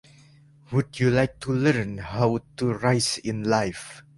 Would 0.71 0.99
you 0.99 1.11
like 1.11 1.39
to 1.41 1.51
learn 1.53 1.99
how 1.99 2.39
to 2.57 2.73
rise 2.73 3.19
in 3.19 3.43
life? 3.43 4.01